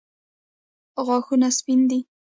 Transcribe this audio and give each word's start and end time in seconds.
غاښونه 1.05 1.47
سپین 1.57 1.79
دي. 1.89 1.99